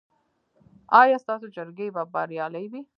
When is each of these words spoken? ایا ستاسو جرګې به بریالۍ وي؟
ایا 1.01 1.17
ستاسو 1.23 1.45
جرګې 1.55 1.87
به 1.95 2.03
بریالۍ 2.13 2.65
وي؟ 2.71 2.81